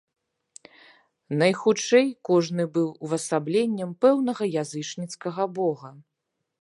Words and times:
Найхутчэй, 1.43 2.07
кожны 2.29 2.65
быў 2.77 2.87
увасабленнем 3.09 3.89
пэўнага 4.07 4.43
язычніцкага 4.63 5.43
бога. 5.61 5.89